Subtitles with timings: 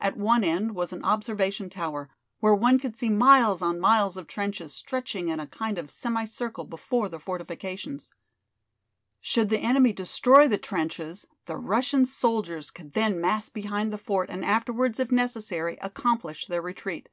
[0.00, 2.08] At one end was an observation tower,
[2.40, 6.64] where one could see miles on miles of trenches stretching in a kind of semicircle
[6.64, 8.10] before the fortifications.
[9.20, 14.30] Should the enemy destroy the trenches the Russian soldiers could then mass behind the fort
[14.30, 17.10] and afterwards, if necessary, accomplish their retreat.